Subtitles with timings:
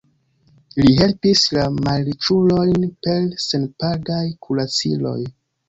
[0.79, 5.19] Li helpis la malriĉulojn per senpagaj kuraciloj.